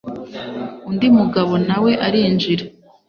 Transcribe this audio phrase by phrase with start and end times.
[0.89, 2.63] undi mugabo nawe arinjira